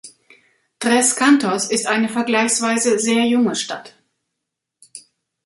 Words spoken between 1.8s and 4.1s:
eine vergleichsweise sehr junge Stadt.